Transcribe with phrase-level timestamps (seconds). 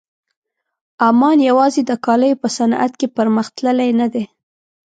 [1.07, 4.23] عمان یوازې د کالیو په صنعت کې پرمخ تللی نه دی.